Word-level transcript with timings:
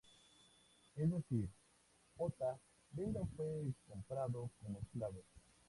Es 0.95 1.11
decir, 1.11 1.47
Ota 2.17 2.57
Benga 2.89 3.21
fue 3.37 3.71
comprado 3.87 4.49
como 4.63 4.79
esclavo. 4.79 5.21